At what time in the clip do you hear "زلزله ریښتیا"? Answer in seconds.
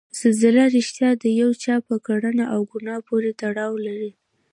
0.21-1.09